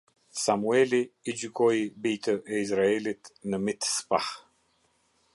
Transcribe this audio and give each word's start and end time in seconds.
Samueli 0.43 0.99
i 1.33 1.35
gjykoi 1.41 1.83
bijtë 2.05 2.35
e 2.55 2.61
Izraelit 2.61 3.29
në 3.51 3.59
Mitspah. 3.67 4.31